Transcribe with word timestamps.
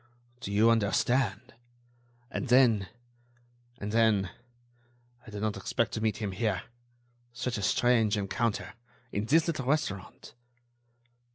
Do 0.39 0.51
you 0.51 0.71
understand? 0.71 1.53
And 2.31 2.47
then... 2.47 2.89
and 3.79 3.91
then.... 3.91 4.31
I 5.27 5.29
did 5.29 5.43
not 5.43 5.55
expect 5.57 5.91
to 5.91 6.01
meet 6.01 6.17
him 6.17 6.31
here.... 6.31 6.63
Such 7.33 7.59
a 7.59 7.61
strange 7.61 8.17
encounter!... 8.17 8.73
in 9.11 9.25
this 9.25 9.45
little 9.45 9.67
restaurant...." 9.67 10.33